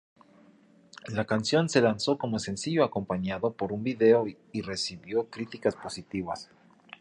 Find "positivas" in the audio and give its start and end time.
5.75-6.49